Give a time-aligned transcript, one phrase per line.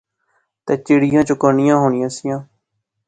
[0.65, 2.37] تہ چڑیاں چوکانیاں ہونیاں سیا